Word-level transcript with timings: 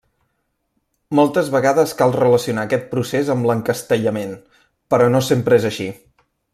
Moltes 1.19 1.51
vegades 1.55 1.93
cal 1.99 2.15
relacionar 2.17 2.65
aquest 2.69 2.89
procés 2.95 3.31
amb 3.37 3.49
l'encastellament, 3.51 4.35
però 4.95 5.15
no 5.17 5.25
sempre 5.33 5.61
és 5.63 5.73
així. 5.73 5.93